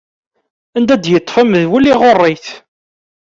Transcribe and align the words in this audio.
Anda 0.77 0.95
d-yeṭṭef 0.97 1.35
amedwel, 1.41 1.85
iɣuṛṛ-it. 1.91 2.47